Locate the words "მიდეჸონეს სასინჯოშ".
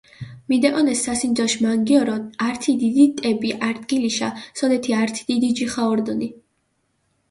0.51-1.53